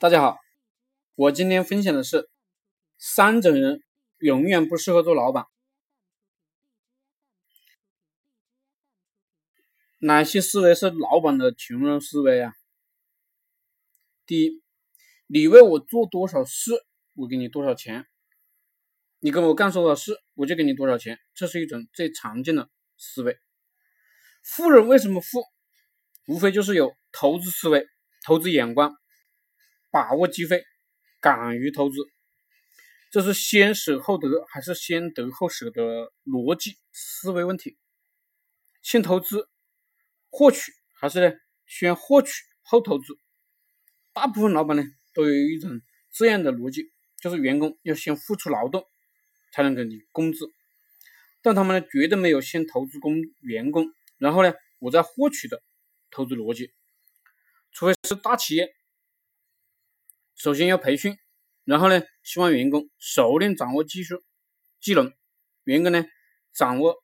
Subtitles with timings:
[0.00, 0.38] 大家好，
[1.16, 2.30] 我今天分享的是
[2.98, 3.82] 三种人
[4.18, 5.46] 永远不适合做老板。
[9.98, 12.54] 哪些思维是老板的穷人思维啊？
[14.24, 14.62] 第一，
[15.26, 16.70] 你为我做多少事，
[17.14, 18.04] 我给你多少钱；
[19.18, 21.18] 你跟我干多少事，我就给你多少钱。
[21.34, 23.36] 这是一种最常见的思维。
[24.44, 25.42] 富人为什么富？
[26.28, 27.84] 无非就是有投资思维、
[28.24, 28.94] 投资眼光。
[29.90, 30.64] 把握机会，
[31.20, 31.96] 敢于投资，
[33.10, 37.76] 这是先舍后得还是先得后舍的逻辑思维问题？
[38.82, 39.48] 先投资
[40.30, 41.34] 获取还是呢？
[41.66, 43.18] 先获取后投资？
[44.12, 44.84] 大部分老板呢
[45.14, 48.86] 都有一种这样的逻辑，就是员工要先付出劳动
[49.52, 50.52] 才能给你工资，
[51.40, 53.86] 但他们呢绝对没有先投资工员工，
[54.18, 55.62] 然后呢我再获取的
[56.10, 56.72] 投资逻辑，
[57.72, 58.74] 除非是大企业。
[60.38, 61.18] 首先要培训，
[61.64, 64.22] 然后呢，希望员工熟练掌握技术、
[64.80, 65.12] 技能。
[65.64, 66.04] 员工呢，
[66.54, 66.94] 掌握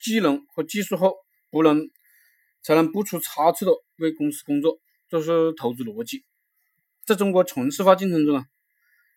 [0.00, 1.14] 技能和技术后，
[1.48, 1.88] 不能
[2.60, 6.24] 才能不出差错的为公司工作，这是投资逻辑。
[7.06, 8.46] 在中国城市化进程中啊，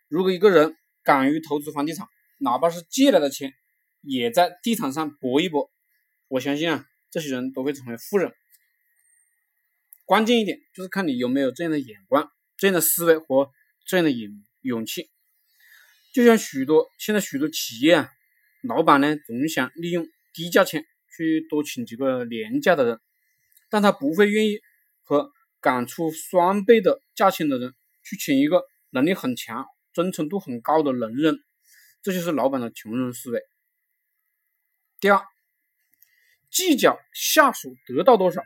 [0.07, 3.51] 如果一个人敢于投资房地产，哪怕是借来的钱，
[4.01, 5.71] 也在地产上搏一搏，
[6.27, 8.31] 我相信啊，这些人都会成为富人。
[10.05, 12.31] 关键一点就是看你有没有这样的眼光。
[12.61, 13.49] 这样的思维和
[13.87, 14.31] 这样的勇
[14.61, 15.09] 勇气，
[16.13, 18.11] 就像许多现在许多企业啊，
[18.61, 20.85] 老板呢总想利用低价钱
[21.17, 23.01] 去多请几个廉价的人，
[23.71, 24.59] 但他不会愿意
[25.01, 27.73] 和敢出双倍的价钱的人
[28.03, 31.39] 去请一个能力很强、忠诚度很高的能人，
[32.03, 33.41] 这就是老板的穷人思维。
[34.99, 35.19] 第二，
[36.51, 38.43] 计较下属得到多少。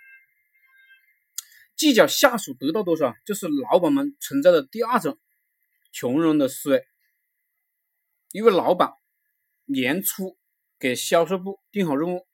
[1.76, 5.18] 计较下属得到多少，就是老板们存在的第二种
[5.92, 6.86] 穷人的思维。
[8.32, 8.94] 一位老板
[9.66, 10.38] 年初
[10.80, 12.26] 给销售部定好任务，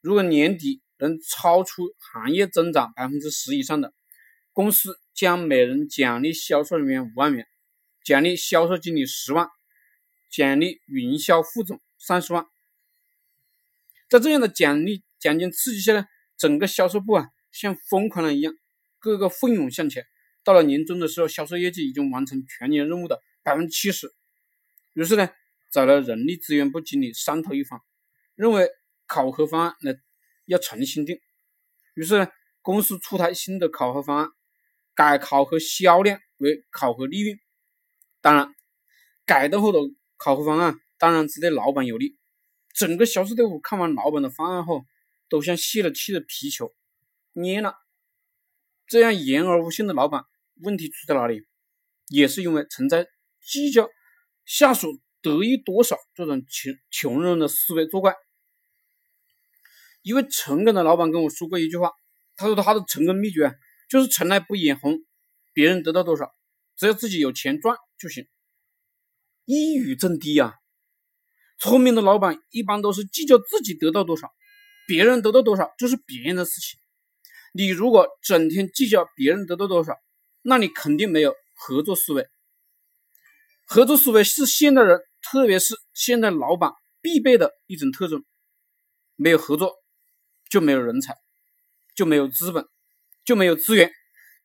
[0.00, 3.92] 如果年底能超出行业增长百分之十以上的，
[4.52, 7.46] 公司将每人奖励销售人员五万元，
[8.04, 9.48] 奖励销售经理十万，
[10.30, 12.46] 奖励营销副总三十万。
[14.08, 18.54] 在这样的奖励奖金刺激下呢，整个销售部啊像疯狂了一样。
[19.00, 20.06] 各个奋勇向前，
[20.44, 24.14] 到了年终的时候，销售业绩已经完成全年任务的百分之七十。
[24.92, 25.30] 于是呢，
[25.72, 27.80] 找了人力资源部经理商讨一番，
[28.34, 28.68] 认为
[29.06, 29.94] 考核方案呢
[30.44, 31.18] 要重新定。
[31.94, 32.28] 于是呢，
[32.60, 34.28] 公司出台新的考核方案，
[34.94, 37.38] 改考核销量为考核利润。
[38.20, 38.54] 当然，
[39.24, 39.78] 改动后的
[40.18, 42.18] 考核方案当然只对老板有利。
[42.74, 44.84] 整个销售队伍看完老板的方案后，
[45.28, 46.74] 都像泄了气的皮球，
[47.34, 47.74] 蔫了。
[48.90, 50.24] 这样言而无信的老板，
[50.62, 51.46] 问题出在哪里？
[52.08, 53.06] 也是因为存在
[53.40, 53.88] 计较
[54.44, 58.16] 下属得益多少这种穷穷人的思维作怪。
[60.02, 61.92] 一位成功的老板跟我说过一句话，
[62.34, 63.54] 他说他的成功秘诀
[63.88, 64.98] 就是从来不眼红
[65.52, 66.34] 别人得到多少，
[66.76, 68.26] 只要自己有钱赚就行。
[69.44, 70.56] 一语中的呀，
[71.60, 74.32] 聪明的老板一般都是计较自己得到多少，
[74.88, 76.79] 别人得到多少就是别人的事情。
[77.52, 79.94] 你如果整天计较别人得到多少，
[80.42, 82.28] 那你肯定没有合作思维。
[83.64, 88.24] 合作思维是现代人，特别是现代老板必备的一种特征。
[89.16, 89.74] 没有合作，
[90.48, 91.16] 就没有人才，
[91.94, 92.66] 就没有资本，
[93.24, 93.92] 就没有资源，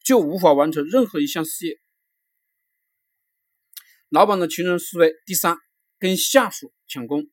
[0.04, 1.80] 就无法完成任何一项事业。
[4.10, 5.14] 老板的穷人思维。
[5.26, 5.58] 第三，
[5.98, 7.30] 跟下属抢功。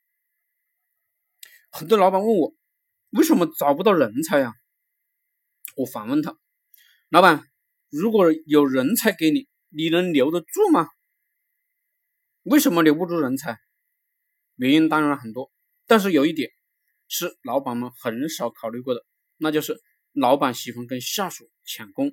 [1.70, 2.54] 很多老板问我，
[3.10, 4.54] 为什么找不到人才呀？
[5.76, 6.38] 我反问他
[7.08, 7.44] ：“老板，
[7.90, 10.88] 如果有人才给你，你能留得住吗？
[12.42, 13.58] 为什么留不住人才？
[14.56, 15.50] 原因当然很多，
[15.86, 16.50] 但是有一点
[17.08, 19.04] 是老板们很少考虑过的，
[19.36, 19.80] 那就是
[20.12, 22.12] 老板喜欢跟下属抢功。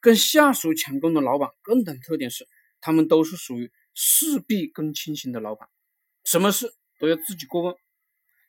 [0.00, 2.46] 跟下属抢功的老板共同特点是，
[2.80, 5.68] 他们都是属于事必躬亲型的老板，
[6.24, 7.74] 什么事都要自己过问，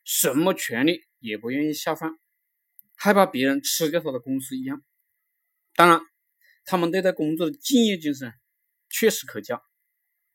[0.04, 2.18] 什么权利也不愿意下放。”
[3.04, 4.80] 害怕别人吃掉他的公司一样，
[5.74, 6.00] 当然，
[6.64, 8.32] 他们对待工作的敬业精神
[8.88, 9.60] 确实可嘉，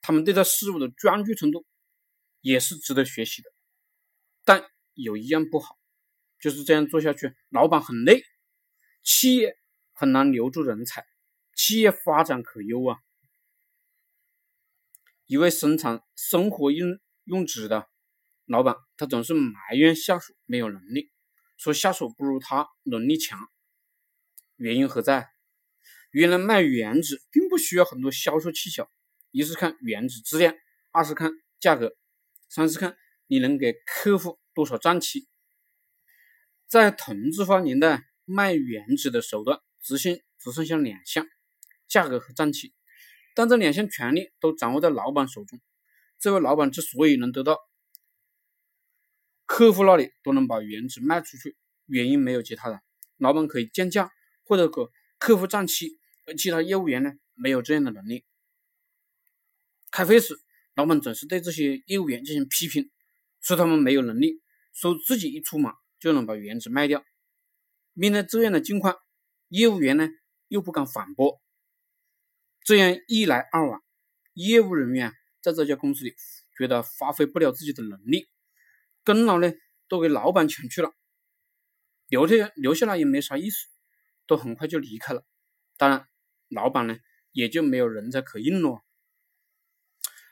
[0.01, 1.65] 他们对待事物的专注程度
[2.41, 3.49] 也是值得学习的。
[4.43, 5.79] 但有一样不好，
[6.41, 8.21] 就是这样做下去，老板很累，
[9.01, 9.55] 企业
[9.93, 11.05] 很难留住人才，
[11.55, 12.99] 企业发展可忧啊。
[15.25, 17.87] 一位生产生活用用纸的
[18.43, 21.09] 老板，他总是埋怨下属没有能力。
[21.57, 23.49] 说下属不如他能力强，
[24.55, 25.29] 原因何在？
[26.11, 28.89] 原来卖原纸并不需要很多销售技巧，
[29.31, 30.55] 一是看原纸质量，
[30.91, 31.97] 二是看价格，
[32.47, 32.95] 三是看
[33.27, 35.27] 你能给客户多少账期。
[36.67, 41.27] 在同质化年代，卖原纸的手段只剩只剩下两项：
[41.87, 42.73] 价格和账期。
[43.35, 45.59] 但这两项权利都掌握在老板手中。
[46.19, 47.59] 这位老板之所以能得到
[49.47, 51.55] 客户那里都能把原纸卖出去，
[51.87, 52.81] 原因没有其他的。
[53.17, 54.11] 老板可以降价
[54.43, 54.81] 或者给
[55.17, 58.25] 客户账期，而其他业务员呢没有这样的能力。
[59.89, 60.37] 开会时，
[60.75, 62.91] 老板总是对这些业务员进行批评，
[63.41, 64.41] 说他们没有能力，
[64.73, 67.03] 说自己一出马就能把原纸卖掉。
[67.93, 68.97] 面对这样的境况，
[69.47, 70.09] 业务员呢
[70.49, 71.41] 又不敢反驳。
[72.63, 73.81] 这样一来二往，
[74.33, 76.13] 业务人员在这家公司里
[76.57, 78.27] 觉得发挥不了自己的能力，
[79.07, 79.49] 功劳呢
[79.87, 80.91] 都给老板抢去了，
[82.09, 83.55] 留下留下来也没啥意思，
[84.25, 85.23] 都很快就离开了。
[85.77, 86.05] 当然，
[86.49, 86.97] 老板呢
[87.31, 88.81] 也就没有人才可用了。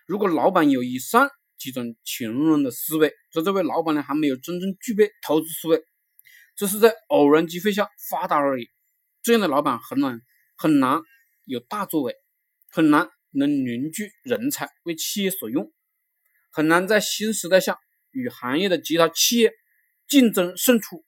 [0.05, 5.81] 如果老板有以上几种穷人的思维，说这位老板呢还没有真正具备投资思维，
[6.57, 8.69] 只是在偶然机会下发达而已。
[9.23, 10.19] 这样的老板很难
[10.57, 11.01] 很难
[11.45, 12.13] 有大作为。
[12.67, 15.71] 很难能凝聚人才为企业所用，
[16.51, 17.79] 很难在新时代下
[18.15, 19.53] 与行业的其他企业
[20.07, 21.05] 竞争胜出。